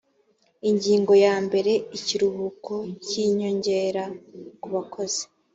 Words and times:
ingingo 0.69 1.13
yambere 1.25 1.71
ikiruhuko 1.97 2.73
cy 3.05 3.13
inyongera 3.25 4.03
kubakozi 4.61 5.23